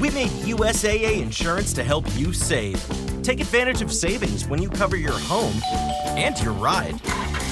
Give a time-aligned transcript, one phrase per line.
[0.00, 2.82] We made USAA insurance to help you save.
[3.22, 5.60] Take advantage of savings when you cover your home
[6.16, 6.98] and your ride.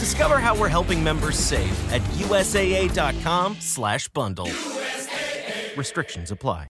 [0.00, 4.50] Discover how we're helping members save at USAA.com/bundle.
[5.76, 6.66] Restrictions apply.